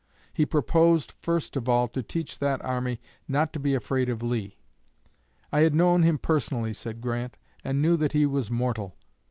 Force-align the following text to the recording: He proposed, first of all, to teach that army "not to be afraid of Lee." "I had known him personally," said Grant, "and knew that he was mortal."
He 0.33 0.47
proposed, 0.47 1.13
first 1.19 1.55
of 1.55 1.69
all, 1.69 1.87
to 1.89 2.01
teach 2.01 2.39
that 2.39 2.59
army 2.65 2.99
"not 3.27 3.53
to 3.53 3.59
be 3.59 3.75
afraid 3.75 4.09
of 4.09 4.23
Lee." 4.23 4.57
"I 5.51 5.59
had 5.59 5.75
known 5.75 6.01
him 6.01 6.17
personally," 6.17 6.73
said 6.73 7.01
Grant, 7.01 7.37
"and 7.63 7.83
knew 7.83 7.97
that 7.97 8.13
he 8.13 8.25
was 8.25 8.49
mortal." 8.49 8.95